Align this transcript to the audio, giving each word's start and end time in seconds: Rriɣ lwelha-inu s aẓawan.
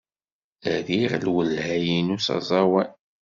Rriɣ 0.77 1.11
lwelha-inu 1.25 2.17
s 2.25 2.27
aẓawan. 2.35 2.91